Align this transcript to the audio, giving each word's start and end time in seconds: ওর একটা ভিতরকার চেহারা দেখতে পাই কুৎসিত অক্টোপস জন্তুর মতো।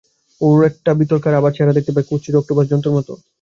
ওর 0.41 0.59
একটা 0.69 0.91
ভিতরকার 0.99 1.33
চেহারা 1.55 1.77
দেখতে 1.77 1.91
পাই 1.95 2.05
কুৎসিত 2.09 2.33
অক্টোপস 2.37 2.65
জন্তুর 2.71 2.95
মতো। 2.97 3.13